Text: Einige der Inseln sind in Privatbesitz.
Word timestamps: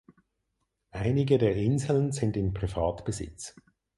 Einige 0.93 1.37
der 1.37 1.55
Inseln 1.55 2.11
sind 2.11 2.35
in 2.35 2.55
Privatbesitz. 2.55 3.53